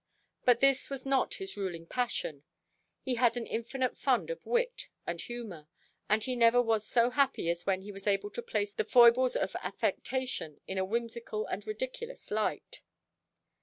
But 0.45 0.61
this 0.61 0.89
was 0.89 1.05
not 1.05 1.35
his 1.35 1.55
ruling 1.55 1.85
passion. 1.85 2.43
He 3.03 3.13
had 3.21 3.37
an 3.37 3.45
infinite 3.45 3.95
fund 3.95 4.31
of 4.31 4.43
wit 4.47 4.87
and 5.05 5.21
humour, 5.21 5.67
and 6.09 6.23
he 6.23 6.35
never 6.35 6.59
was 6.59 6.87
so 6.87 7.11
happy 7.11 7.51
as 7.51 7.67
when 7.67 7.83
he 7.83 7.91
was 7.91 8.07
able 8.07 8.31
to 8.31 8.41
place 8.41 8.71
the 8.71 8.83
foibles 8.83 9.35
of 9.35 9.55
affectation 9.61 10.59
in 10.67 10.79
a 10.79 10.85
whimsical 10.85 11.45
and 11.45 11.67
ridiculous 11.67 12.31
light. 12.31 12.81